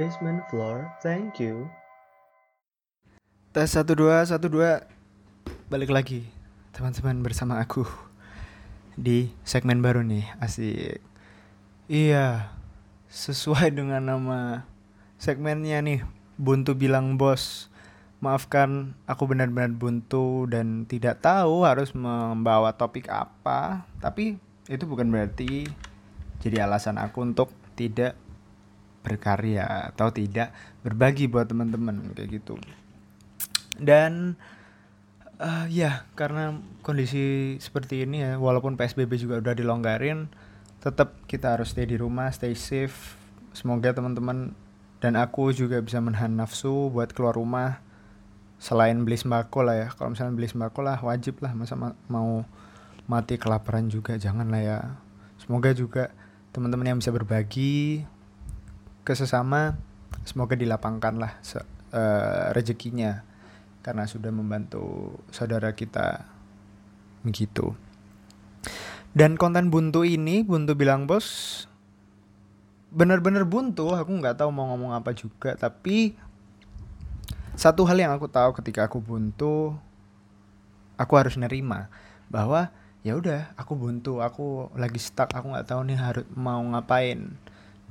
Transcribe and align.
Basement 0.00 0.40
floor, 0.48 0.88
thank 1.04 1.36
you. 1.36 1.68
Tes 3.52 3.68
1 3.76 3.84
2 3.84 4.24
1 4.24 4.40
2 4.40 5.68
balik 5.68 5.92
lagi 5.92 6.24
teman-teman 6.72 7.20
bersama 7.20 7.60
aku 7.60 7.84
di 8.96 9.28
segmen 9.44 9.84
baru 9.84 10.00
nih 10.00 10.24
asik. 10.40 10.96
Iya, 11.92 12.48
sesuai 13.12 13.76
dengan 13.76 14.08
nama 14.08 14.64
segmennya 15.20 15.84
nih 15.84 16.00
Buntu 16.40 16.72
bilang 16.72 17.20
bos. 17.20 17.68
Maafkan 18.24 18.96
aku 19.04 19.28
benar-benar 19.28 19.76
buntu 19.76 20.48
dan 20.48 20.88
tidak 20.88 21.20
tahu 21.20 21.68
harus 21.68 21.92
membawa 21.92 22.72
topik 22.72 23.12
apa, 23.12 23.84
tapi 24.00 24.40
itu 24.72 24.88
bukan 24.88 25.12
berarti 25.12 25.68
jadi 26.40 26.64
alasan 26.64 26.96
aku 26.96 27.28
untuk 27.28 27.52
tidak 27.76 28.16
berkarya 29.02 29.90
atau 29.92 30.08
tidak 30.14 30.54
berbagi 30.86 31.26
buat 31.26 31.50
teman-teman 31.50 32.14
kayak 32.14 32.42
gitu. 32.42 32.54
Dan 33.76 34.38
uh, 35.42 35.66
ya 35.66 36.06
karena 36.14 36.56
kondisi 36.86 37.56
seperti 37.58 38.06
ini 38.06 38.22
ya 38.22 38.32
walaupun 38.38 38.78
psbb 38.78 39.10
juga 39.18 39.42
udah 39.42 39.54
dilonggarin 39.58 40.30
tetap 40.82 41.14
kita 41.26 41.58
harus 41.58 41.74
stay 41.74 41.86
di 41.86 41.98
rumah 41.98 42.30
stay 42.30 42.54
safe. 42.54 43.18
Semoga 43.52 43.92
teman-teman 43.92 44.56
dan 45.02 45.18
aku 45.18 45.50
juga 45.54 45.82
bisa 45.82 45.98
menahan 45.98 46.32
nafsu 46.34 46.90
buat 46.90 47.10
keluar 47.10 47.34
rumah. 47.38 47.82
Selain 48.62 48.94
beli 49.02 49.18
sembako 49.18 49.66
lah 49.66 49.76
ya 49.86 49.88
kalau 49.90 50.14
misalnya 50.14 50.34
beli 50.38 50.48
sembako 50.50 50.80
lah 50.82 50.98
wajib 51.02 51.42
lah. 51.42 51.54
Masa 51.54 51.74
ma 51.74 51.94
mau 52.06 52.46
mati 53.06 53.38
kelaparan 53.38 53.90
juga 53.90 54.14
jangan 54.18 54.46
lah 54.50 54.62
ya. 54.62 54.78
Semoga 55.42 55.74
juga 55.74 56.14
teman-teman 56.54 56.94
yang 56.94 56.98
bisa 57.02 57.10
berbagi 57.10 58.06
ke 59.02 59.12
sesama 59.18 59.78
semoga 60.22 60.54
dilapangkan 60.54 61.14
lah 61.18 61.32
uh, 61.92 62.54
rezekinya 62.54 63.26
karena 63.82 64.06
sudah 64.06 64.30
membantu 64.30 65.18
saudara 65.34 65.74
kita 65.74 66.26
begitu. 67.26 67.74
Dan 69.12 69.36
konten 69.36 69.68
buntu 69.68 70.06
ini 70.08 70.40
buntu 70.46 70.72
bilang 70.72 71.04
bos 71.04 71.66
benar-benar 72.94 73.44
buntu. 73.44 73.92
Aku 73.92 74.10
nggak 74.14 74.38
tahu 74.38 74.50
mau 74.54 74.70
ngomong 74.72 74.94
apa 74.94 75.12
juga 75.12 75.58
tapi 75.58 76.14
satu 77.52 77.84
hal 77.84 78.00
yang 78.00 78.12
aku 78.16 78.30
tahu 78.30 78.56
ketika 78.56 78.88
aku 78.88 79.02
buntu 79.02 79.76
aku 80.96 81.12
harus 81.20 81.36
nerima 81.36 81.92
bahwa 82.32 82.72
ya 83.02 83.18
udah 83.18 83.52
aku 83.58 83.76
buntu 83.76 84.22
aku 84.24 84.72
lagi 84.78 84.96
stuck 85.02 85.34
aku 85.34 85.52
nggak 85.52 85.68
tahu 85.68 85.84
nih 85.84 85.98
harus 85.98 86.24
mau 86.32 86.62
ngapain 86.62 87.34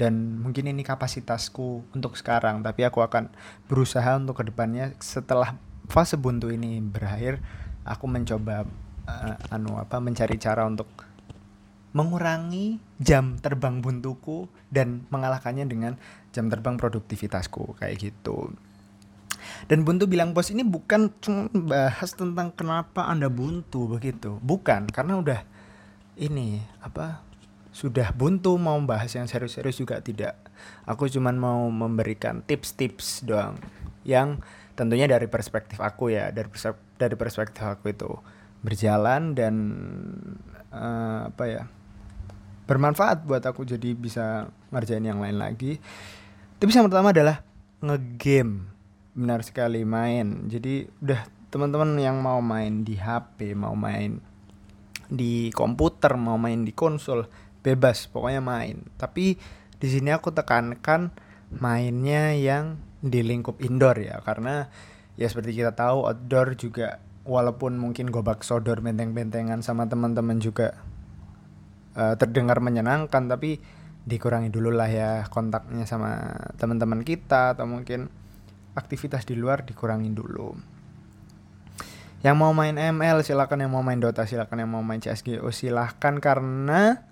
dan 0.02 0.42
mungkin 0.42 0.66
ini 0.66 0.82
kapasitasku 0.82 1.94
untuk 1.94 2.18
sekarang 2.18 2.66
tapi 2.66 2.82
aku 2.82 3.06
akan 3.06 3.30
berusaha 3.70 4.18
untuk 4.18 4.42
ke 4.42 4.50
depannya 4.50 4.98
setelah 4.98 5.54
fase 5.86 6.18
buntu 6.18 6.50
ini 6.50 6.82
berakhir 6.82 7.38
aku 7.86 8.10
mencoba 8.10 8.66
uh, 9.06 9.54
anu 9.54 9.78
apa 9.78 10.02
mencari 10.02 10.42
cara 10.42 10.66
untuk 10.66 10.90
mengurangi 11.94 12.82
jam 12.98 13.38
terbang 13.38 13.84
buntuku 13.84 14.50
dan 14.74 15.06
mengalahkannya 15.14 15.70
dengan 15.70 15.94
jam 16.34 16.48
terbang 16.48 16.80
produktivitasku 16.80 17.76
kayak 17.78 18.00
gitu. 18.00 18.56
Dan 19.68 19.84
buntu 19.84 20.08
bilang 20.08 20.32
bos 20.32 20.48
ini 20.56 20.64
bukan 20.64 21.12
cuma 21.20 21.52
bahas 21.52 22.16
tentang 22.16 22.56
kenapa 22.56 23.12
anda 23.12 23.28
buntu 23.28 23.92
begitu. 23.92 24.40
Bukan 24.40 24.88
karena 24.88 25.20
udah 25.20 25.40
ini 26.16 26.64
apa 26.80 27.20
sudah 27.72 28.12
buntu 28.12 28.60
mau 28.60 28.76
bahas 28.84 29.16
yang 29.16 29.26
serius-serius 29.26 29.80
juga 29.80 30.04
tidak. 30.04 30.36
Aku 30.84 31.08
cuman 31.08 31.40
mau 31.40 31.68
memberikan 31.72 32.44
tips-tips 32.44 33.24
doang 33.24 33.56
yang 34.04 34.44
tentunya 34.76 35.08
dari 35.08 35.32
perspektif 35.32 35.80
aku 35.80 36.12
ya, 36.12 36.30
dari 36.36 36.52
perspektif, 36.52 36.84
dari 37.00 37.16
perspektif 37.16 37.64
aku 37.64 37.96
itu 37.96 38.12
berjalan 38.62 39.34
dan 39.34 39.56
uh, 40.70 41.32
apa 41.34 41.44
ya 41.50 41.64
bermanfaat 42.70 43.26
buat 43.26 43.42
aku 43.44 43.66
jadi 43.68 43.92
bisa 43.98 44.48
ngerjain 44.72 45.04
yang 45.04 45.20
lain 45.20 45.42
lagi. 45.42 45.82
Tips 46.62 46.78
yang 46.78 46.88
pertama 46.88 47.10
adalah 47.12 47.42
ngegame, 47.82 48.70
benar 49.18 49.42
sekali 49.42 49.82
main. 49.82 50.48
Jadi 50.48 50.86
udah 51.02 51.26
teman-teman 51.52 52.00
yang 52.00 52.22
mau 52.22 52.40
main 52.40 52.86
di 52.86 52.96
HP, 52.96 53.58
mau 53.58 53.74
main 53.76 54.22
di 55.12 55.52
komputer, 55.52 56.16
mau 56.16 56.40
main 56.40 56.64
di 56.64 56.72
konsol, 56.72 57.28
bebas 57.62 58.10
pokoknya 58.10 58.42
main. 58.42 58.86
Tapi 58.98 59.38
di 59.82 59.88
sini 59.90 60.14
aku 60.14 60.34
tekankan 60.34 61.14
mainnya 61.54 62.38
yang 62.38 62.78
di 63.02 63.26
lingkup 63.26 63.58
indoor 63.66 63.98
ya 63.98 64.22
karena 64.22 64.70
ya 65.18 65.26
seperti 65.26 65.58
kita 65.58 65.74
tahu 65.74 66.06
outdoor 66.06 66.54
juga 66.54 67.02
walaupun 67.26 67.78
mungkin 67.78 68.14
gobak 68.14 68.46
sodor 68.46 68.80
benteng-bentengan 68.82 69.66
sama 69.66 69.90
teman-teman 69.90 70.38
juga 70.38 70.78
uh, 71.98 72.14
terdengar 72.16 72.62
menyenangkan 72.62 73.26
tapi 73.26 73.58
dikurangi 74.02 74.50
dulu 74.50 74.74
lah 74.74 74.90
ya 74.90 75.12
kontaknya 75.30 75.86
sama 75.86 76.34
teman-teman 76.58 77.06
kita 77.06 77.58
atau 77.58 77.70
mungkin 77.70 78.10
aktivitas 78.74 79.28
di 79.28 79.38
luar 79.38 79.68
dikurangi 79.68 80.10
dulu. 80.14 80.58
Yang 82.22 82.36
mau 82.38 82.54
main 82.54 82.78
ML 82.78 83.26
silakan. 83.26 83.66
Yang 83.66 83.72
mau 83.74 83.84
main 83.84 83.98
Dota 83.98 84.30
silakan. 84.30 84.62
Yang 84.62 84.72
mau 84.72 84.84
main 84.86 85.02
CSGO 85.02 85.50
silahkan 85.50 86.22
karena 86.22 87.11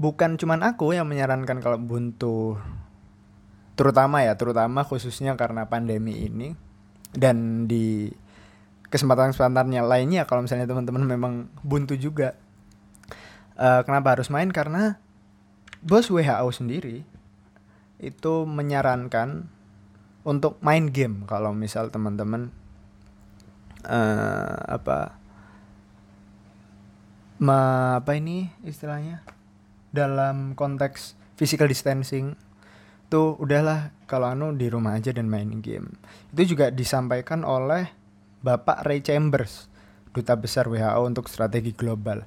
bukan 0.00 0.40
cuman 0.40 0.64
aku 0.64 0.96
yang 0.96 1.04
menyarankan 1.04 1.60
kalau 1.60 1.76
buntu 1.76 2.56
terutama 3.76 4.24
ya 4.24 4.32
terutama 4.40 4.80
khususnya 4.80 5.36
karena 5.36 5.68
pandemi 5.68 6.24
ini 6.24 6.56
dan 7.12 7.68
di 7.68 8.08
kesempatan-kesempatannya 8.90 9.84
lainnya 9.84 10.22
kalau 10.24 10.42
misalnya 10.44 10.66
teman-teman 10.66 11.04
memang 11.06 11.32
buntu 11.62 11.94
juga. 11.94 12.34
Uh, 13.60 13.84
kenapa 13.84 14.16
harus 14.16 14.32
main? 14.32 14.48
Karena 14.48 14.96
bos 15.84 16.08
WHO 16.08 16.48
sendiri 16.48 17.04
itu 18.00 18.34
menyarankan 18.48 19.52
untuk 20.24 20.56
main 20.64 20.88
game 20.88 21.28
kalau 21.28 21.52
misal 21.52 21.92
teman-teman 21.92 22.48
uh, 23.84 24.56
apa 24.68 25.16
ma 27.40 27.60
apa 28.00 28.16
ini 28.16 28.52
istilahnya 28.64 29.24
dalam 29.90 30.54
konteks 30.54 31.18
physical 31.34 31.66
distancing 31.66 32.38
tuh 33.10 33.34
udahlah 33.42 33.90
kalau 34.06 34.30
anu 34.30 34.54
di 34.54 34.70
rumah 34.70 34.94
aja 34.94 35.10
dan 35.10 35.26
main 35.26 35.58
game. 35.58 35.98
Itu 36.30 36.54
juga 36.54 36.70
disampaikan 36.70 37.42
oleh 37.42 37.90
Bapak 38.40 38.86
Ray 38.86 39.02
Chambers, 39.02 39.66
duta 40.14 40.38
besar 40.38 40.70
WHO 40.70 41.02
untuk 41.04 41.26
strategi 41.26 41.74
global. 41.74 42.24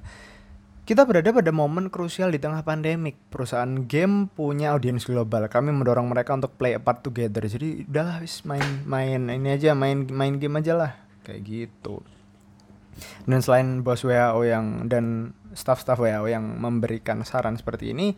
Kita 0.84 1.08
berada 1.08 1.32
pada 1.32 1.48
momen 1.48 1.88
krusial 1.88 2.28
di 2.28 2.36
tengah 2.36 2.60
pandemik. 2.60 3.16
Perusahaan 3.32 3.88
game 3.88 4.28
punya 4.28 4.76
audiens 4.76 5.08
global. 5.08 5.48
Kami 5.48 5.72
mendorong 5.72 6.12
mereka 6.12 6.36
untuk 6.36 6.60
play 6.60 6.76
a 6.76 6.80
part 6.80 7.00
together. 7.00 7.40
Jadi 7.40 7.88
udahlah 7.88 8.20
wis 8.20 8.44
main 8.44 8.84
main 8.84 9.32
ini 9.32 9.56
aja 9.56 9.72
main 9.72 10.04
main 10.12 10.36
game 10.36 10.60
aja 10.60 10.76
lah 10.76 10.92
kayak 11.24 11.40
gitu. 11.48 12.04
Dan 13.24 13.40
selain 13.40 13.80
bos 13.80 14.04
WHO 14.04 14.44
yang 14.44 14.84
dan 14.92 15.32
staff-staff 15.54 15.96
WHO 15.96 16.26
yang 16.28 16.44
memberikan 16.58 17.22
saran 17.22 17.54
seperti 17.56 17.94
ini, 17.94 18.12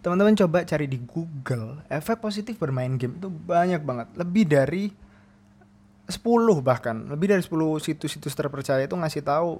teman-teman 0.00 0.38
coba 0.38 0.62
cari 0.62 0.86
di 0.86 1.02
Google. 1.02 1.82
Efek 1.90 2.22
positif 2.22 2.56
bermain 2.56 2.94
game 2.94 3.18
itu 3.18 3.28
banyak 3.28 3.82
banget, 3.82 4.08
lebih 4.14 4.44
dari 4.46 4.84
10 6.06 6.22
bahkan, 6.62 7.10
lebih 7.10 7.34
dari 7.34 7.42
10 7.42 7.82
situs-situs 7.82 8.34
terpercaya 8.38 8.86
itu 8.86 8.94
ngasih 8.94 9.26
tahu 9.26 9.58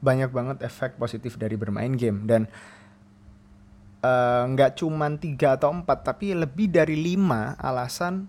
banyak 0.00 0.30
banget 0.32 0.56
efek 0.64 0.96
positif 0.96 1.36
dari 1.36 1.60
bermain 1.60 1.92
game. 1.92 2.24
Dan 2.24 2.48
eh, 4.00 4.42
nggak 4.48 4.70
uh, 4.72 4.76
cuman 4.80 5.20
tiga 5.20 5.60
atau 5.60 5.74
empat 5.74 6.06
tapi 6.06 6.32
lebih 6.32 6.72
dari 6.72 6.96
lima 6.96 7.52
alasan 7.60 8.24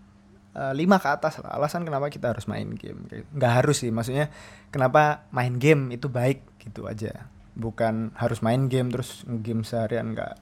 uh, 0.57 0.73
ke 0.75 1.09
atas 1.09 1.39
lah 1.39 1.55
alasan 1.55 1.87
kenapa 1.87 2.11
kita 2.11 2.35
harus 2.35 2.43
main 2.49 2.75
game. 2.75 3.07
Nggak 3.31 3.53
harus 3.63 3.79
sih 3.79 3.93
maksudnya 3.93 4.27
kenapa 4.73 5.23
main 5.31 5.55
game 5.55 5.95
itu 5.95 6.11
baik 6.11 6.43
gitu 6.59 6.89
aja 6.89 7.38
bukan 7.59 8.15
harus 8.15 8.39
main 8.39 8.71
game 8.71 8.89
terus 8.89 9.27
game 9.27 9.67
seharian 9.67 10.15
enggak 10.15 10.39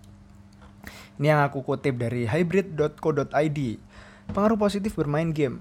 ini 1.18 1.34
yang 1.34 1.42
aku 1.42 1.66
kutip 1.66 1.98
dari 1.98 2.30
hybrid.co.id 2.30 3.60
pengaruh 4.32 4.60
positif 4.60 4.94
bermain 4.94 5.32
game. 5.32 5.58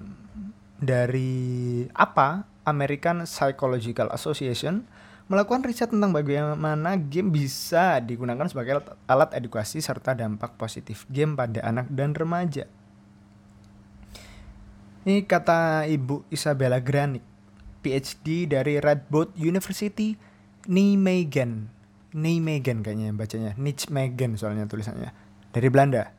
Dari 0.76 1.86
apa? 1.96 2.44
American 2.66 3.22
Psychological 3.30 4.10
Association 4.10 4.82
melakukan 5.30 5.62
riset 5.62 5.94
tentang 5.94 6.10
bagaimana 6.10 6.98
game 6.98 7.30
bisa 7.30 8.02
digunakan 8.02 8.42
sebagai 8.50 8.82
alat 9.06 9.38
edukasi 9.38 9.78
serta 9.78 10.18
dampak 10.18 10.58
positif 10.58 11.06
game 11.06 11.38
pada 11.38 11.62
anak 11.62 11.86
dan 11.88 12.10
remaja. 12.10 12.66
Ini 15.06 15.22
kata 15.22 15.86
Ibu 15.86 16.26
Isabella 16.34 16.82
Granik, 16.82 17.22
PhD 17.86 18.50
dari 18.50 18.82
Radboud 18.82 19.38
University 19.38 20.18
Nijmegen 20.68 21.72
Nijmegen 22.16 22.84
kayaknya 22.84 23.14
bacanya 23.16 23.52
Nijmegen 23.58 24.38
soalnya 24.38 24.68
tulisannya 24.68 25.10
dari 25.50 25.68
Belanda 25.72 26.16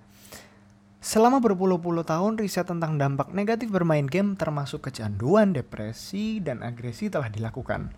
Selama 0.98 1.40
berpuluh-puluh 1.40 2.04
tahun, 2.04 2.36
riset 2.36 2.68
tentang 2.68 3.00
dampak 3.00 3.32
negatif 3.32 3.72
bermain 3.72 4.04
game 4.04 4.36
termasuk 4.36 4.92
kecanduan, 4.92 5.56
depresi, 5.56 6.44
dan 6.44 6.66
agresi 6.66 7.08
telah 7.08 7.32
dilakukan. 7.32 7.96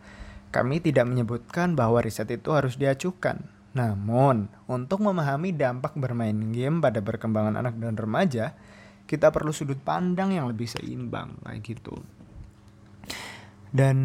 Kami 0.54 0.78
tidak 0.78 1.10
menyebutkan 1.10 1.74
bahwa 1.74 2.06
riset 2.06 2.30
itu 2.30 2.54
harus 2.54 2.78
diacukan. 2.78 3.40
Namun, 3.74 4.51
untuk 4.69 5.01
memahami 5.01 5.56
dampak 5.56 5.98
bermain 5.98 6.36
game 6.54 6.84
pada 6.86 7.01
perkembangan 7.01 7.57
anak 7.57 7.81
dan 7.81 7.98
remaja, 7.98 8.54
kita 9.10 9.34
perlu 9.34 9.50
sudut 9.56 9.81
pandang 9.81 10.36
yang 10.36 10.46
lebih 10.46 10.69
seimbang 10.69 11.34
kayak 11.42 11.66
gitu. 11.66 11.98
Dan 13.69 13.98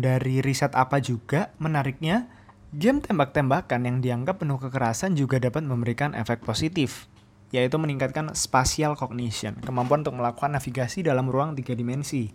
dari 0.00 0.40
riset 0.40 0.72
apa 0.72 1.00
juga 1.00 1.52
menariknya, 1.60 2.28
game 2.72 3.04
tembak-tembakan 3.04 3.84
yang 3.84 3.98
dianggap 4.00 4.40
penuh 4.40 4.56
kekerasan 4.56 5.12
juga 5.12 5.36
dapat 5.36 5.64
memberikan 5.64 6.16
efek 6.16 6.40
positif 6.40 7.12
yaitu 7.52 7.76
meningkatkan 7.76 8.32
spatial 8.32 8.96
cognition, 8.96 9.52
kemampuan 9.60 10.00
untuk 10.00 10.16
melakukan 10.16 10.56
navigasi 10.56 11.04
dalam 11.04 11.28
ruang 11.28 11.52
tiga 11.52 11.76
dimensi. 11.76 12.32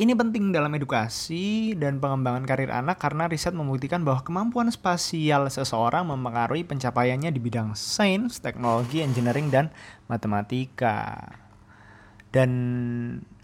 Ini 0.00 0.16
penting 0.16 0.48
dalam 0.48 0.72
edukasi 0.72 1.76
dan 1.76 2.00
pengembangan 2.00 2.48
karir 2.48 2.72
anak 2.72 2.96
karena 2.96 3.28
riset 3.28 3.52
membuktikan 3.52 4.00
bahwa 4.00 4.24
kemampuan 4.24 4.72
spasial 4.72 5.44
seseorang 5.52 6.08
mempengaruhi 6.08 6.64
pencapaiannya 6.64 7.28
di 7.28 7.36
bidang 7.36 7.76
sains, 7.76 8.40
teknologi, 8.40 9.04
engineering, 9.04 9.52
dan 9.52 9.68
matematika. 10.08 11.20
Dan 12.32 12.50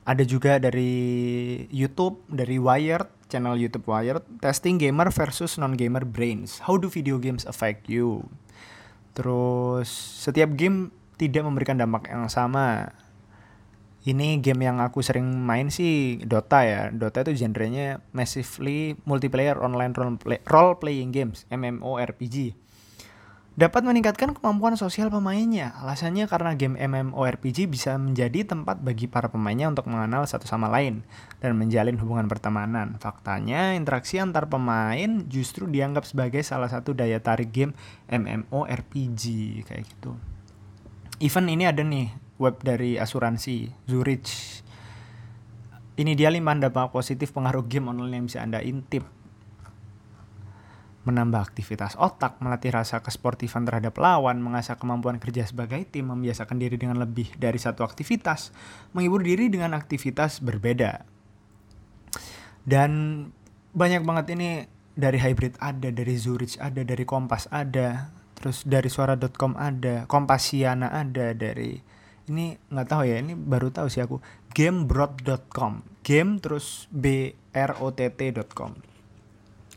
ada 0.06 0.22
juga 0.22 0.62
dari 0.62 0.94
YouTube, 1.74 2.22
dari 2.30 2.62
Wired, 2.62 3.26
channel 3.26 3.58
YouTube 3.58 3.90
Wired, 3.90 4.22
testing 4.38 4.78
gamer 4.78 5.10
versus 5.10 5.58
non-gamer 5.58 6.06
brains. 6.06 6.62
How 6.62 6.78
do 6.78 6.86
video 6.86 7.18
games 7.18 7.42
affect 7.42 7.90
you? 7.90 8.22
Terus 9.18 9.90
setiap 9.90 10.54
game 10.54 10.94
tidak 11.18 11.42
memberikan 11.42 11.74
dampak 11.74 12.06
yang 12.06 12.30
sama. 12.30 12.94
Ini 14.06 14.38
game 14.38 14.62
yang 14.62 14.78
aku 14.78 15.02
sering 15.02 15.26
main 15.26 15.74
sih 15.74 16.22
Dota 16.22 16.62
ya. 16.62 16.94
Dota 16.94 17.26
itu 17.26 17.34
genrenya 17.34 17.98
massively 18.14 18.94
multiplayer 19.02 19.58
online 19.58 19.90
role, 19.98 20.14
play, 20.14 20.38
role 20.46 20.78
playing 20.78 21.10
games, 21.10 21.42
MMORPG 21.50 22.54
dapat 23.56 23.88
meningkatkan 23.88 24.36
kemampuan 24.36 24.76
sosial 24.76 25.08
pemainnya. 25.08 25.72
Alasannya 25.80 26.28
karena 26.28 26.52
game 26.52 26.76
MMORPG 26.76 27.64
bisa 27.72 27.96
menjadi 27.96 28.44
tempat 28.44 28.84
bagi 28.84 29.08
para 29.08 29.32
pemainnya 29.32 29.72
untuk 29.72 29.88
mengenal 29.88 30.28
satu 30.28 30.44
sama 30.44 30.68
lain 30.68 31.00
dan 31.40 31.56
menjalin 31.56 31.96
hubungan 31.96 32.28
pertemanan. 32.28 33.00
Faktanya, 33.00 33.72
interaksi 33.72 34.20
antar 34.20 34.52
pemain 34.52 35.24
justru 35.24 35.64
dianggap 35.64 36.04
sebagai 36.04 36.44
salah 36.44 36.68
satu 36.68 36.92
daya 36.92 37.16
tarik 37.16 37.48
game 37.48 37.72
MMORPG 38.12 39.22
kayak 39.64 39.88
gitu. 39.88 40.12
Event 41.16 41.48
ini 41.48 41.64
ada 41.64 41.80
nih 41.80 42.12
web 42.36 42.60
dari 42.60 43.00
asuransi 43.00 43.72
Zurich. 43.88 44.60
Ini 45.96 46.12
dia 46.12 46.28
lima 46.28 46.52
dampak 46.52 46.92
positif 46.92 47.32
pengaruh 47.32 47.64
game 47.64 47.88
online 47.88 48.20
yang 48.20 48.26
bisa 48.28 48.44
Anda 48.44 48.60
intip 48.60 49.16
menambah 51.06 51.38
aktivitas 51.38 51.94
otak, 51.94 52.42
melatih 52.42 52.74
rasa 52.74 52.98
kesportifan 52.98 53.62
terhadap 53.62 53.94
lawan, 53.96 54.42
mengasah 54.42 54.74
kemampuan 54.74 55.22
kerja 55.22 55.46
sebagai 55.46 55.86
tim, 55.86 56.10
membiasakan 56.10 56.58
diri 56.58 56.74
dengan 56.74 56.98
lebih 56.98 57.30
dari 57.38 57.56
satu 57.56 57.86
aktivitas, 57.86 58.50
menghibur 58.90 59.22
diri 59.22 59.46
dengan 59.46 59.78
aktivitas 59.78 60.42
berbeda. 60.42 61.06
Dan 62.66 63.22
banyak 63.70 64.02
banget 64.02 64.26
ini 64.34 64.66
dari 64.98 65.22
hybrid 65.22 65.54
ada, 65.62 65.94
dari 65.94 66.18
Zurich 66.18 66.58
ada, 66.58 66.82
dari 66.82 67.06
Kompas 67.06 67.46
ada, 67.54 68.10
terus 68.34 68.66
dari 68.66 68.90
suara.com 68.90 69.54
ada, 69.54 70.10
Kompasiana 70.10 70.90
ada, 70.90 71.30
dari 71.38 71.78
ini 72.26 72.58
nggak 72.58 72.88
tahu 72.90 73.06
ya, 73.06 73.22
ini 73.22 73.38
baru 73.38 73.70
tahu 73.70 73.86
sih 73.86 74.02
aku. 74.02 74.18
Gamebrot.com, 74.50 75.86
game 76.02 76.42
terus 76.42 76.90
b 76.90 77.38
r 77.54 77.78
o 77.78 77.94
t 77.94 78.10
t.com 78.10 78.95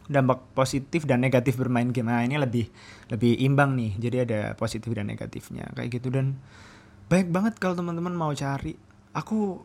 dampak 0.09 0.41
positif 0.57 1.05
dan 1.05 1.21
negatif 1.21 1.55
bermain 1.55 1.93
game. 1.93 2.09
Nah 2.09 2.25
ini 2.25 2.41
lebih 2.41 2.65
lebih 3.13 3.37
imbang 3.45 3.77
nih. 3.77 3.93
Jadi 4.01 4.17
ada 4.25 4.39
positif 4.57 4.89
dan 4.91 5.05
negatifnya. 5.05 5.69
Kayak 5.77 6.01
gitu. 6.01 6.09
Dan 6.09 6.41
baik 7.07 7.29
banget 7.29 7.61
kalau 7.61 7.77
teman-teman 7.77 8.17
mau 8.17 8.33
cari. 8.33 8.73
Aku 9.13 9.61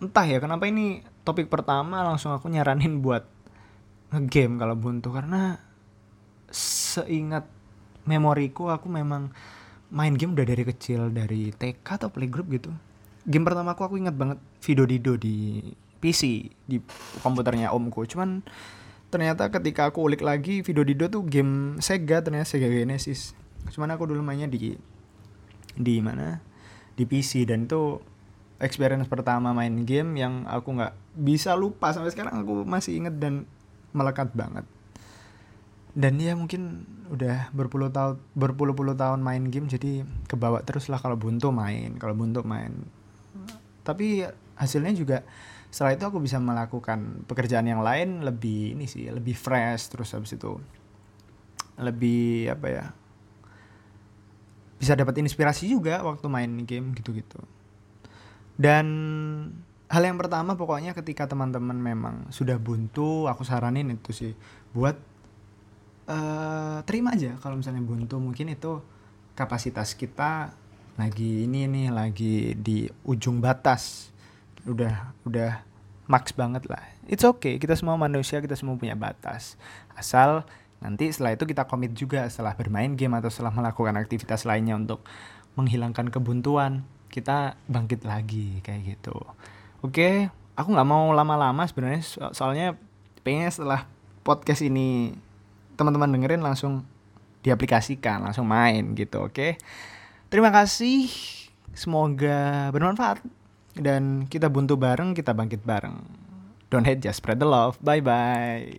entah 0.00 0.24
ya 0.24 0.40
kenapa 0.40 0.64
ini 0.64 1.04
topik 1.22 1.52
pertama 1.52 2.00
langsung 2.00 2.32
aku 2.32 2.48
nyaranin 2.48 3.04
buat 3.04 3.28
ngegame 4.16 4.56
kalau 4.56 4.74
buntu. 4.74 5.12
Karena 5.12 5.60
seingat 6.48 7.44
memoriku 8.08 8.72
aku 8.72 8.88
memang 8.88 9.28
main 9.92 10.16
game 10.16 10.32
udah 10.32 10.48
dari 10.48 10.64
kecil 10.64 11.12
dari 11.12 11.52
TK 11.52 11.84
atau 11.84 12.08
playgroup 12.08 12.48
gitu. 12.48 12.72
Game 13.28 13.44
pertama 13.44 13.76
aku 13.76 13.84
aku 13.84 13.96
ingat 14.00 14.16
banget 14.16 14.40
Video 14.64 14.88
Dido 14.88 15.20
di 15.20 15.60
PC 16.00 16.48
di 16.64 16.80
komputernya 17.20 17.68
omku. 17.72 18.08
Cuman 18.08 18.40
ternyata 19.14 19.46
ketika 19.46 19.94
aku 19.94 20.10
ulik 20.10 20.26
lagi 20.26 20.66
video 20.66 20.82
Dido 20.82 21.06
tuh 21.06 21.22
game 21.22 21.78
Sega 21.78 22.18
ternyata 22.18 22.50
Sega 22.50 22.66
Genesis. 22.66 23.38
Cuman 23.70 23.94
aku 23.94 24.10
dulu 24.10 24.26
mainnya 24.26 24.50
di 24.50 24.74
di 25.78 25.94
mana? 26.02 26.42
Di 26.98 27.06
PC 27.06 27.46
dan 27.46 27.70
itu 27.70 28.02
experience 28.58 29.06
pertama 29.06 29.54
main 29.54 29.86
game 29.86 30.18
yang 30.18 30.50
aku 30.50 30.74
nggak 30.74 30.98
bisa 31.14 31.54
lupa 31.54 31.94
sampai 31.94 32.10
sekarang 32.10 32.42
aku 32.42 32.66
masih 32.66 32.98
inget 32.98 33.14
dan 33.22 33.46
melekat 33.94 34.34
banget. 34.34 34.66
Dan 35.94 36.18
ya 36.18 36.34
mungkin 36.34 36.82
udah 37.14 37.54
berpuluh 37.54 37.94
tahun 37.94 38.18
berpuluh-puluh 38.34 38.98
tahun 38.98 39.22
main 39.22 39.46
game 39.46 39.70
jadi 39.70 40.02
kebawa 40.26 40.66
terus 40.66 40.90
lah 40.90 40.98
kalau 40.98 41.14
buntu 41.14 41.54
main 41.54 41.94
kalau 42.02 42.18
buntu 42.18 42.42
main. 42.42 42.82
Tapi 43.86 44.26
hasilnya 44.58 44.90
juga 44.90 45.22
setelah 45.74 45.98
itu 45.98 46.06
aku 46.06 46.22
bisa 46.22 46.38
melakukan 46.38 47.26
pekerjaan 47.26 47.66
yang 47.66 47.82
lain 47.82 48.22
lebih 48.22 48.78
ini 48.78 48.86
sih 48.86 49.10
lebih 49.10 49.34
fresh 49.34 49.90
terus 49.90 50.14
habis 50.14 50.38
itu 50.38 50.54
lebih 51.74 52.54
apa 52.54 52.66
ya 52.70 52.84
bisa 54.78 54.94
dapat 54.94 55.18
inspirasi 55.18 55.66
juga 55.72 56.04
waktu 56.04 56.28
main 56.28 56.52
game 56.68 56.92
gitu-gitu. 56.92 57.40
Dan 58.54 58.86
hal 59.90 60.02
yang 60.04 60.20
pertama 60.20 60.54
pokoknya 60.54 60.92
ketika 60.94 61.26
teman-teman 61.26 61.74
memang 61.74 62.28
sudah 62.28 62.60
buntu 62.60 63.26
aku 63.26 63.42
saranin 63.48 63.96
itu 63.96 64.12
sih 64.12 64.32
buat 64.76 64.94
uh, 66.04 66.84
terima 66.86 67.16
aja 67.18 67.34
kalau 67.40 67.58
misalnya 67.58 67.82
buntu. 67.82 68.20
Mungkin 68.20 68.52
itu 68.52 68.84
kapasitas 69.34 69.96
kita 69.98 70.54
lagi 70.94 71.48
ini 71.48 71.66
nih 71.66 71.88
lagi 71.90 72.54
di 72.54 72.86
ujung 73.08 73.42
batas 73.42 74.13
udah 74.64 75.14
udah 75.24 75.60
max 76.08 76.32
banget 76.36 76.68
lah. 76.68 76.82
It's 77.08 77.24
okay 77.24 77.56
kita 77.60 77.76
semua 77.76 77.96
manusia 77.96 78.40
kita 78.40 78.56
semua 78.56 78.76
punya 78.76 78.96
batas. 78.96 79.56
Asal 79.96 80.44
nanti 80.80 81.08
setelah 81.12 81.36
itu 81.36 81.44
kita 81.48 81.64
komit 81.64 81.96
juga 81.96 82.28
setelah 82.28 82.52
bermain 82.56 82.92
game 82.92 83.16
atau 83.16 83.32
setelah 83.32 83.52
melakukan 83.52 83.96
aktivitas 83.96 84.44
lainnya 84.44 84.76
untuk 84.76 85.00
menghilangkan 85.56 86.12
kebuntuan 86.12 86.84
kita 87.08 87.56
bangkit 87.70 88.04
lagi 88.04 88.60
kayak 88.60 88.98
gitu. 88.98 89.16
Oke 89.80 90.28
aku 90.54 90.68
nggak 90.70 90.88
mau 90.88 91.10
lama-lama 91.10 91.66
sebenarnya 91.66 92.02
so 92.04 92.22
soalnya 92.30 92.78
pengen 93.26 93.50
setelah 93.50 93.88
podcast 94.22 94.62
ini 94.62 95.16
teman-teman 95.74 96.14
dengerin 96.14 96.44
langsung 96.44 96.86
diaplikasikan 97.44 98.24
langsung 98.24 98.48
main 98.48 98.96
gitu 98.96 99.28
oke? 99.28 99.56
Terima 100.32 100.50
kasih 100.50 101.10
semoga 101.76 102.70
bermanfaat 102.72 103.43
dan 103.74 104.30
kita 104.30 104.46
buntu 104.46 104.78
bareng, 104.78 105.14
kita 105.14 105.34
bangkit 105.34 105.66
bareng. 105.66 105.98
Don't 106.70 106.86
hate, 106.86 107.02
just 107.02 107.22
spread 107.22 107.38
the 107.38 107.46
love. 107.46 107.78
Bye 107.82 108.02
bye. 108.02 108.78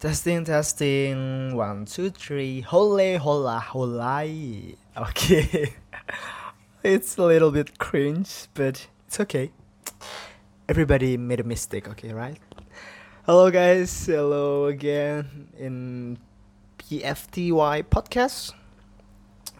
Testing, 0.00 0.44
testing. 0.44 1.56
One, 1.56 1.86
two, 1.88 2.10
three. 2.10 2.60
Hola, 2.60 3.16
hola, 3.16 3.58
hola. 3.60 4.20
Okay. 4.96 5.72
it's 6.82 7.16
a 7.16 7.24
little 7.24 7.50
bit 7.50 7.78
cringe, 7.78 8.48
but 8.52 8.86
it's 9.06 9.18
okay. 9.20 9.50
Everybody 10.68 11.16
made 11.16 11.40
a 11.40 11.44
mistake, 11.44 11.88
okay, 11.88 12.12
right? 12.12 12.36
Hello, 13.24 13.50
guys. 13.50 13.88
Hello 14.04 14.66
again 14.66 15.48
in 15.56 16.18
PFTY 16.76 17.84
podcast. 17.88 18.52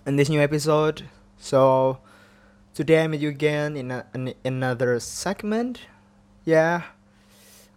In 0.05 0.17
this 0.17 0.29
new 0.29 0.41
episode. 0.41 1.09
So, 1.39 2.01
Today 2.75 3.05
I 3.05 3.07
met 3.07 3.21
you 3.21 3.29
again 3.29 3.77
in, 3.77 3.93
a, 3.93 4.05
in 4.15 4.35
another 4.45 4.99
segment. 4.99 5.83
Yeah, 6.45 6.83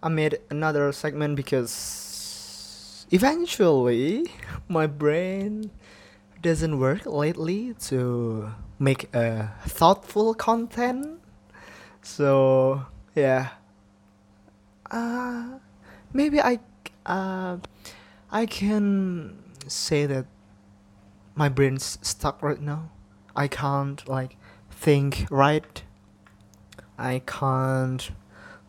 I 0.01 0.09
made 0.09 0.39
another 0.49 0.91
segment 0.91 1.35
because 1.35 3.05
eventually 3.11 4.25
my 4.67 4.87
brain 4.87 5.69
doesn't 6.41 6.79
work 6.79 7.05
lately 7.05 7.75
to 7.81 8.49
make 8.79 9.13
a 9.13 9.53
thoughtful 9.67 10.33
content. 10.33 11.21
So 12.01 12.87
yeah, 13.13 13.49
uh, 14.89 15.59
maybe 16.11 16.41
I 16.41 16.57
uh, 17.05 17.57
I 18.31 18.47
can 18.47 19.37
say 19.67 20.07
that 20.07 20.25
my 21.35 21.49
brain's 21.49 21.99
stuck 22.01 22.41
right 22.41 22.59
now 22.59 22.89
I 23.37 23.47
can't 23.47 24.01
like 24.09 24.35
think 24.77 25.27
right. 25.29 25.83
I 26.97 27.21
can't 27.25 28.09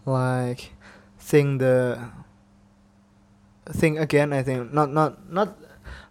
like 0.05 0.73
think 1.19 1.61
the 1.61 2.11
think 3.69 3.99
again. 3.99 4.33
I 4.33 4.43
think 4.43 4.73
not 4.73 4.91
not 4.93 5.31
not 5.31 5.57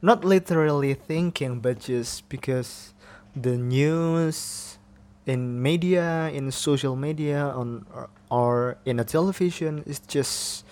not 0.02 0.24
literally 0.24 0.94
thinking, 0.94 1.60
but 1.60 1.80
just 1.80 2.30
because 2.30 2.94
the 3.36 3.58
news 3.58 4.78
in 5.26 5.62
media, 5.62 6.30
in 6.34 6.52
social 6.52 6.96
media, 6.96 7.52
on 7.54 7.86
or, 7.94 8.10
or 8.30 8.78
in 8.86 9.00
a 9.00 9.04
television 9.04 9.84
is 9.86 10.00
just 10.00 10.66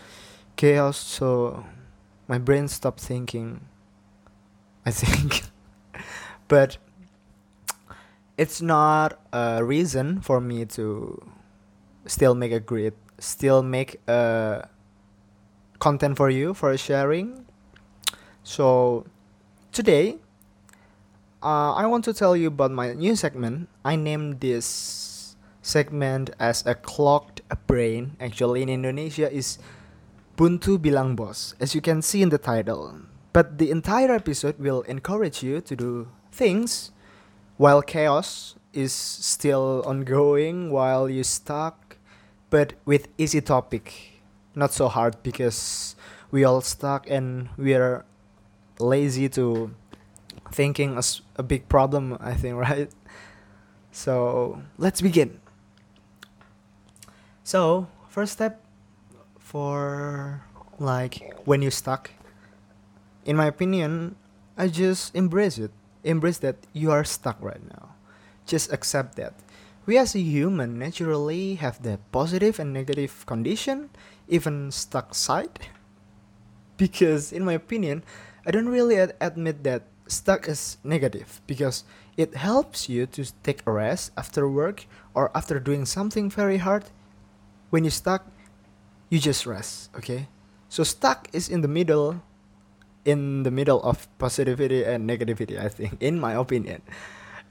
chaos. 0.56 0.98
So 0.98 1.66
my 2.28 2.38
brain 2.38 2.68
stopped 2.68 3.02
thinking. 3.02 3.62
I 4.86 4.92
think, 4.92 5.42
but 6.48 6.78
it's 8.38 8.62
not 8.62 9.20
a 9.32 9.64
reason 9.64 10.22
for 10.22 10.42
me 10.42 10.66
to 10.66 11.22
still 12.06 12.36
make 12.36 12.52
a 12.52 12.60
grid, 12.60 12.94
still 13.20 13.64
make 13.64 14.00
a 14.08 14.68
content 15.80 16.18
for 16.18 16.30
you 16.30 16.54
for 16.54 16.76
sharing. 16.78 17.46
So 18.44 19.06
today, 19.72 20.18
uh, 21.42 21.74
I 21.74 21.86
want 21.88 22.04
to 22.06 22.14
tell 22.14 22.36
you 22.36 22.48
about 22.48 22.72
my 22.72 22.94
new 22.94 23.16
segment. 23.16 23.70
I 23.84 23.96
named 23.96 24.42
this 24.42 25.36
segment 25.62 26.30
as 26.40 26.66
a 26.66 26.76
clogged 26.76 27.42
brain. 27.68 28.18
Actually, 28.20 28.62
in 28.62 28.70
Indonesia, 28.70 29.32
is 29.32 29.58
Buntu 30.36 30.78
bilang 30.78 31.16
bos, 31.16 31.56
as 31.62 31.74
you 31.74 31.80
can 31.80 32.02
see 32.02 32.22
in 32.22 32.28
the 32.28 32.38
title. 32.38 32.92
But 33.32 33.58
the 33.58 33.72
entire 33.72 34.12
episode 34.12 34.60
will 34.60 34.82
encourage 34.84 35.44
you 35.44 35.62
to 35.62 35.76
do 35.76 36.08
things 36.32 36.92
while 37.58 37.82
chaos 37.82 38.56
is 38.74 38.92
still 38.92 39.84
ongoing, 39.86 40.72
while 40.72 41.10
you 41.10 41.24
stuck, 41.24 41.98
but 42.50 42.74
with 42.86 43.08
easy 43.18 43.42
topic, 43.42 44.22
not 44.54 44.74
so 44.74 44.88
hard 44.88 45.22
because 45.24 45.96
we 46.32 46.44
all 46.44 46.62
stuck 46.62 47.10
and 47.10 47.50
we 47.58 47.74
are 47.74 48.06
lazy 48.80 49.30
to 49.30 49.74
thinking 50.52 50.98
as 50.98 51.22
a 51.38 51.44
big 51.44 51.68
problem. 51.70 52.18
I 52.20 52.34
think 52.34 52.56
right. 52.70 52.90
So 53.92 54.62
let's 54.78 55.02
begin. 55.02 55.40
So 57.44 57.88
first 58.10 58.34
step 58.34 58.66
for 59.40 60.42
like 60.80 61.34
when 61.46 61.62
you 61.62 61.70
stuck 61.70 62.12
in 63.24 63.36
my 63.36 63.46
opinion 63.46 64.16
i 64.58 64.68
just 64.68 65.16
embrace 65.16 65.58
it 65.58 65.72
embrace 66.06 66.38
that 66.40 66.56
you 66.74 66.92
are 66.92 67.04
stuck 67.04 67.38
right 67.42 67.64
now. 67.68 67.96
Just 68.46 68.72
accept 68.72 69.16
that. 69.18 69.34
We 69.86 69.98
as 69.98 70.16
a 70.16 70.20
human 70.20 70.80
naturally 70.80 71.56
have 71.56 71.82
the 71.84 72.00
positive 72.12 72.60
and 72.60 72.74
negative 72.74 73.26
condition 73.26 73.90
even 74.28 74.72
stuck 74.72 75.14
side. 75.14 75.60
Because 76.78 77.32
in 77.32 77.46
my 77.46 77.54
opinion 77.54 78.04
i 78.46 78.52
don't 78.52 78.68
really 78.68 79.00
ad- 79.00 79.16
admit 79.22 79.64
that 79.64 79.84
stuck 80.08 80.48
is 80.48 80.78
negative 80.84 81.42
because 81.48 81.84
it 82.18 82.36
helps 82.36 82.90
you 82.90 83.06
to 83.08 83.26
take 83.44 83.64
a 83.66 83.72
rest 83.72 84.12
after 84.18 84.48
work 84.48 84.86
or 85.14 85.32
after 85.34 85.60
doing 85.60 85.86
something 85.86 86.30
very 86.30 86.58
hard. 86.58 86.86
When 87.70 87.84
you're 87.84 87.92
stuck 87.92 88.28
you 89.10 89.20
just 89.20 89.46
rest 89.46 89.90
okay? 89.96 90.28
So 90.70 90.84
stuck 90.84 91.30
is 91.32 91.50
in 91.50 91.62
the 91.62 91.68
middle 91.68 92.22
in 93.06 93.44
the 93.44 93.52
middle 93.52 93.82
of 93.84 94.10
positivity 94.18 94.84
and 94.84 95.08
negativity 95.10 95.60
i 95.60 95.70
think 95.70 95.96
in 96.02 96.20
my 96.20 96.34
opinion. 96.34 96.82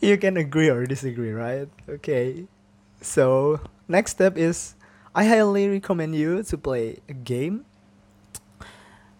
You 0.00 0.18
can 0.18 0.36
agree 0.36 0.68
or 0.68 0.84
disagree 0.84 1.30
right? 1.32 1.68
Okay. 1.88 2.44
So 3.00 3.60
next 3.88 4.12
step 4.12 4.36
is 4.36 4.74
i 5.14 5.24
highly 5.24 5.68
recommend 5.68 6.14
you 6.14 6.42
to 6.42 6.58
play 6.58 6.98
a 7.08 7.14
game. 7.14 7.64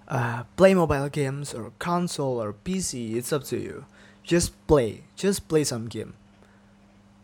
Uh, 0.07 0.45
play 0.61 0.75
mobile 0.75 1.09
games 1.09 1.55
or 1.55 1.73
console 1.79 2.37
or 2.43 2.53
pc 2.53 3.17
it's 3.17 3.33
up 3.33 3.45
to 3.45 3.57
you. 3.57 3.87
Just 4.23 4.53
play 4.67 5.05
just 5.17 5.49
play 5.49 5.65
some 5.65 5.89
game. 5.89 6.15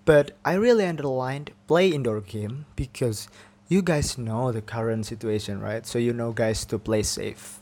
But 0.06 0.38
i 0.44 0.54
really 0.54 0.86
underlined 0.86 1.50
play 1.66 1.90
indoor 1.90 2.22
game 2.22 2.64
because 2.76 3.28
you 3.70 3.82
guys 3.82 4.18
know 4.18 4.50
the 4.50 4.60
current 4.60 5.06
situation, 5.06 5.60
right? 5.60 5.86
So 5.86 5.98
you 5.98 6.12
know, 6.12 6.32
guys, 6.32 6.64
to 6.66 6.78
play 6.78 7.04
safe. 7.04 7.59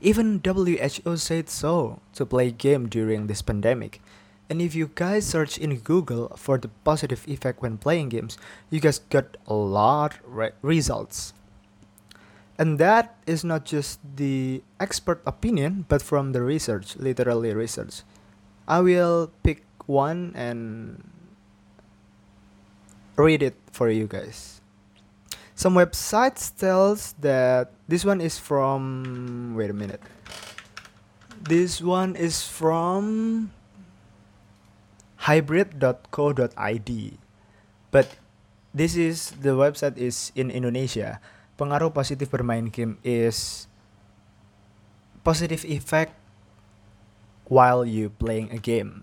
Even 0.00 0.40
WHO 0.44 1.16
said 1.16 1.48
so 1.48 2.00
to 2.14 2.26
play 2.26 2.50
game 2.50 2.88
during 2.88 3.26
this 3.26 3.42
pandemic. 3.42 4.00
And 4.48 4.62
if 4.62 4.74
you 4.74 4.90
guys 4.94 5.26
search 5.26 5.58
in 5.58 5.78
Google 5.78 6.30
for 6.36 6.58
the 6.58 6.68
positive 6.84 7.26
effect 7.26 7.62
when 7.62 7.78
playing 7.78 8.10
games, 8.10 8.38
you 8.70 8.78
guys 8.78 9.00
got 9.10 9.36
a 9.46 9.54
lot 9.54 10.18
re- 10.24 10.52
results. 10.62 11.32
And 12.58 12.78
that 12.78 13.16
is 13.26 13.44
not 13.44 13.64
just 13.64 14.00
the 14.16 14.62
expert 14.80 15.20
opinion, 15.26 15.84
but 15.88 16.00
from 16.00 16.32
the 16.32 16.42
research, 16.42 16.96
literally 16.96 17.52
research. 17.52 18.02
I 18.68 18.80
will 18.80 19.30
pick 19.42 19.64
one 19.86 20.32
and 20.34 21.02
read 23.16 23.42
it 23.42 23.56
for 23.72 23.90
you 23.90 24.06
guys. 24.06 24.60
Some 25.56 25.72
websites 25.72 26.52
tells 26.52 27.16
that 27.24 27.72
this 27.88 28.04
one 28.04 28.20
is 28.20 28.36
from 28.36 29.56
wait 29.56 29.72
a 29.72 29.76
minute. 29.76 30.04
This 31.40 31.80
one 31.80 32.12
is 32.12 32.44
from 32.44 33.50
hybrid.co.id. 35.24 36.92
But 37.88 38.06
this 38.76 39.00
is 39.00 39.32
the 39.40 39.56
website 39.56 39.96
is 39.96 40.28
in 40.36 40.52
Indonesia. 40.52 41.24
Pengaruh 41.56 41.88
positif 41.88 42.28
bermain 42.28 42.68
game 42.68 43.00
is 43.00 43.64
positive 45.24 45.64
effect 45.64 46.12
while 47.48 47.80
you 47.88 48.12
playing 48.12 48.52
a 48.52 48.60
game 48.60 49.00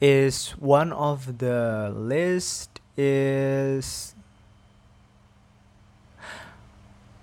is 0.00 0.56
one 0.58 0.92
of 0.92 1.38
the 1.38 1.92
list 1.94 2.80
is 2.96 4.14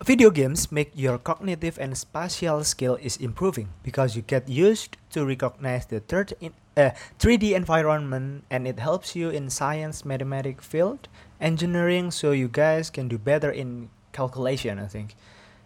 Video 0.03 0.31
games 0.31 0.71
make 0.71 0.91
your 0.95 1.19
cognitive 1.19 1.77
and 1.77 1.95
spatial 1.95 2.63
skill 2.63 2.97
is 3.03 3.17
improving 3.17 3.69
because 3.83 4.15
you 4.15 4.23
get 4.23 4.49
used 4.49 4.97
to 5.11 5.23
recognize 5.23 5.85
the 5.85 5.99
third 5.99 6.33
in, 6.41 6.53
uh, 6.75 6.89
3D 7.19 7.53
environment 7.53 8.43
and 8.49 8.67
it 8.67 8.79
helps 8.79 9.15
you 9.15 9.29
in 9.29 9.47
science, 9.47 10.03
mathematics 10.03 10.65
field, 10.65 11.07
engineering 11.39 12.09
so 12.09 12.31
you 12.31 12.47
guys 12.47 12.89
can 12.89 13.07
do 13.07 13.19
better 13.19 13.51
in 13.51 13.91
calculation, 14.11 14.79
I 14.79 14.87
think. 14.87 15.13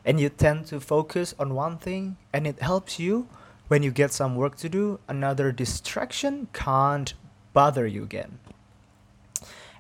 And 0.04 0.20
you 0.20 0.28
tend 0.28 0.66
to 0.66 0.82
focus 0.82 1.34
on 1.40 1.54
one 1.56 1.78
thing 1.78 2.18
and 2.34 2.46
it 2.46 2.60
helps 2.60 3.00
you 3.00 3.30
when 3.70 3.84
you 3.84 3.92
get 3.92 4.12
some 4.12 4.36
work 4.36 4.58
to 4.58 4.68
do, 4.68 5.00
another 5.08 5.54
distraction 5.54 6.50
can't 6.52 7.14
bother 7.54 7.88
you 7.88 8.04
again. 8.04 8.40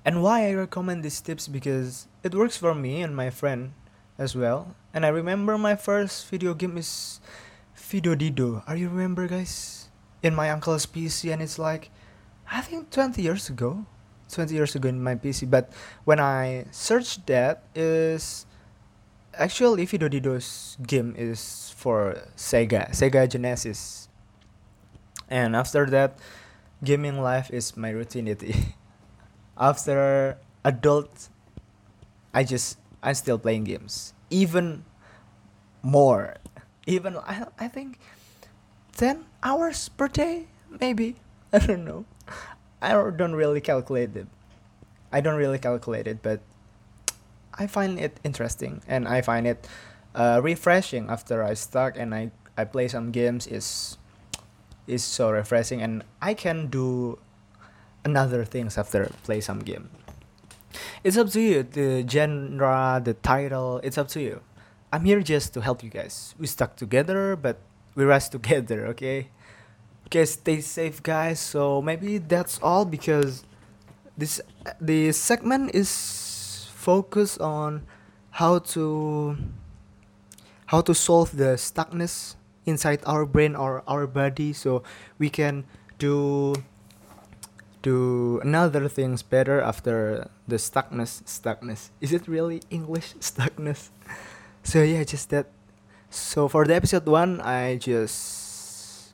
And 0.05 0.23
why 0.23 0.47
I 0.47 0.53
recommend 0.53 1.03
these 1.03 1.19
tips 1.19 1.49
because 1.49 2.07
it 2.23 2.33
works 2.33 2.55
for 2.55 2.73
me 2.73 3.01
and 3.01 3.13
my 3.13 3.29
friend 3.29 3.73
as 4.17 4.35
well. 4.35 4.75
And 4.93 5.05
I 5.05 5.09
remember 5.09 5.57
my 5.57 5.75
first 5.75 6.27
video 6.27 6.53
game 6.53 6.77
is 6.77 7.19
Video 7.75 8.15
Dido. 8.15 8.63
Are 8.67 8.75
you 8.75 8.89
remember 8.89 9.27
guys? 9.27 9.89
In 10.23 10.33
my 10.33 10.49
uncle's 10.49 10.85
PC 10.85 11.31
and 11.31 11.41
it's 11.41 11.59
like 11.59 11.91
I 12.51 12.61
think 12.61 12.89
20 12.91 13.21
years 13.21 13.49
ago. 13.49 13.85
20 14.31 14.53
years 14.53 14.75
ago 14.75 14.89
in 14.89 15.01
my 15.03 15.15
PC. 15.15 15.49
But 15.49 15.71
when 16.03 16.19
I 16.19 16.65
searched 16.71 17.27
that 17.27 17.63
is 17.75 18.45
actually 19.33 19.85
Video 19.85 20.07
Dido's 20.07 20.77
game 20.85 21.13
is 21.17 21.73
for 21.75 22.17
Sega, 22.35 22.89
Sega 22.91 23.29
Genesis. 23.29 24.09
And 25.29 25.55
after 25.55 25.85
that, 25.87 26.17
gaming 26.83 27.21
life 27.21 27.51
is 27.51 27.75
my 27.77 27.91
routinity. 27.91 28.73
after 29.57 30.37
adult, 30.63 31.29
I 32.33 32.43
just 32.43 32.77
I'm 33.05 33.13
still 33.13 33.37
playing 33.37 33.65
games. 33.65 34.13
Even 34.29 34.83
more. 35.85 36.41
Even 36.89 37.17
I 37.21 37.45
I 37.61 37.69
think 37.69 38.01
10 38.97 39.25
hours 39.45 39.89
per 39.89 40.09
day 40.09 40.49
maybe. 40.81 41.21
I 41.53 41.59
don't 41.59 41.85
know. 41.85 42.05
I 42.81 42.91
don't 42.91 43.37
really 43.37 43.61
calculate 43.61 44.17
it. 44.17 44.27
I 45.13 45.21
don't 45.21 45.37
really 45.37 45.59
calculate 45.59 46.07
it, 46.07 46.19
but 46.25 46.41
I 47.53 47.67
find 47.67 47.99
it 47.99 48.19
interesting 48.23 48.81
and 48.87 49.07
I 49.07 49.21
find 49.21 49.47
it 49.47 49.67
uh, 50.13 50.41
refreshing 50.43 51.07
after 51.09 51.43
I 51.43 51.53
start 51.53 51.95
and 51.95 52.13
I, 52.13 52.31
I 52.57 52.65
play 52.65 52.87
some 52.87 53.11
games 53.11 53.47
is 53.47 53.97
is 54.87 55.03
so 55.03 55.31
refreshing 55.31 55.81
and 55.81 56.03
I 56.21 56.33
can 56.33 56.67
do 56.67 57.17
another 58.03 58.45
things 58.45 58.77
after 58.77 59.09
play 59.23 59.41
some 59.41 59.59
game. 59.59 59.89
It's 61.05 61.17
up 61.17 61.29
to 61.37 61.39
you, 61.39 61.61
the 61.61 62.03
genre, 62.09 62.97
the 62.97 63.13
title, 63.13 63.79
it's 63.83 63.95
up 63.95 64.07
to 64.17 64.19
you. 64.19 64.41
I'm 64.91 65.05
here 65.05 65.21
just 65.21 65.53
to 65.53 65.61
help 65.61 65.83
you 65.83 65.91
guys. 65.91 66.33
We 66.39 66.47
stuck 66.47 66.77
together, 66.77 67.35
but 67.35 67.61
we 67.93 68.05
rest 68.05 68.31
together, 68.37 68.87
okay? 68.87 69.29
Okay, 70.07 70.25
stay 70.25 70.61
safe, 70.61 71.03
guys. 71.03 71.39
So 71.39 71.79
maybe 71.79 72.17
that's 72.17 72.57
all 72.57 72.85
because 72.85 73.45
this 74.17 74.41
the 74.81 75.11
segment 75.11 75.75
is 75.75 76.65
focused 76.73 77.39
on 77.39 77.85
how 78.41 78.57
to 78.73 79.37
how 80.73 80.81
to 80.81 80.95
solve 80.95 81.37
the 81.37 81.53
stuckness 81.53 82.33
inside 82.65 83.05
our 83.05 83.27
brain 83.27 83.53
or 83.53 83.83
our 83.85 84.07
body, 84.07 84.53
so 84.53 84.81
we 85.19 85.29
can 85.29 85.69
do 85.99 86.55
do 87.85 88.41
another 88.41 88.89
things 88.89 89.21
better 89.21 89.61
after 89.61 90.25
the 90.49 90.57
stuckness 90.57 91.21
stuckness. 91.29 91.93
Is 92.01 92.09
it 92.09 92.25
really 92.25 92.65
english 92.73 93.13
stuckness? 93.21 93.93
So 94.65 94.81
yeah 94.81 95.05
just 95.05 95.29
that. 95.29 95.53
So 96.09 96.49
for 96.49 96.65
the 96.65 96.73
episode 96.73 97.05
one 97.05 97.41
i 97.45 97.77
just 97.77 99.13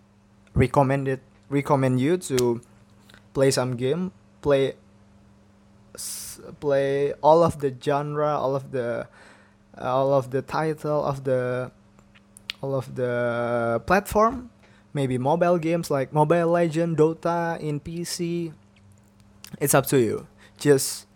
recommended 0.55 1.19
recommend 1.51 1.99
you 1.99 2.15
to 2.31 2.63
play 3.35 3.51
some 3.51 3.75
game 3.75 4.15
play 4.39 4.79
play 6.63 7.11
all 7.19 7.43
of 7.43 7.59
the 7.59 7.75
genre 7.75 8.39
all 8.39 8.55
of 8.55 8.71
the 8.71 9.07
all 9.75 10.15
of 10.15 10.31
the 10.31 10.41
title 10.41 11.03
of 11.03 11.23
the 11.27 11.71
all 12.61 12.75
of 12.75 12.95
the 12.95 13.81
platform. 13.85 14.49
Maybe 14.93 15.17
mobile 15.17 15.57
games 15.57 15.89
like 15.89 16.13
mobile 16.13 16.51
legend 16.51 16.97
dota 16.99 17.59
in 17.59 17.79
pc 17.79 18.51
it's 19.59 19.73
up 19.73 19.85
to 19.87 19.99
you. 19.99 20.27
Just 20.57 21.07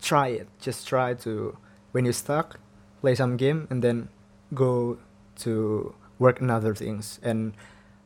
try 0.00 0.28
it. 0.28 0.48
Just 0.60 0.86
try 0.86 1.14
to 1.14 1.56
when 1.92 2.04
you're 2.04 2.12
stuck 2.12 2.58
play 3.04 3.14
some 3.14 3.36
game 3.36 3.68
and 3.68 3.84
then 3.84 4.08
go 4.54 4.96
to 5.36 5.94
work 6.18 6.40
on 6.40 6.48
other 6.48 6.74
things. 6.74 7.20
And 7.22 7.52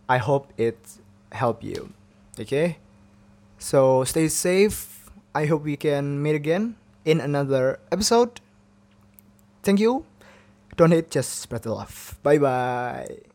i 0.09 0.19
hope 0.19 0.51
it 0.59 0.99
help 1.31 1.63
you. 1.63 1.95
Okay? 2.35 2.79
So 3.59 4.03
stay 4.03 4.27
safe. 4.27 5.07
I 5.35 5.47
hope 5.47 5.63
we 5.63 5.77
can 5.77 6.21
meet 6.21 6.35
again 6.35 6.75
in 7.05 7.21
another 7.21 7.79
episode. 7.93 8.41
Thank 9.63 9.79
you. 9.79 10.05
Don't 10.77 10.91
hate 10.91 11.11
just 11.11 11.39
spread 11.39 11.63
the 11.63 11.71
love. 11.71 12.19
Bye 12.23 12.39
bye 12.39 13.28